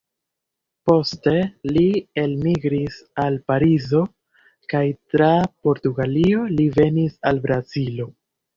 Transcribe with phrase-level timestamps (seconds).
[0.89, 1.33] Poste
[1.75, 1.83] li
[2.21, 4.03] elmigris al Parizo
[4.75, 5.31] kaj tra
[5.69, 8.13] Portugalio li venis al Brazilo.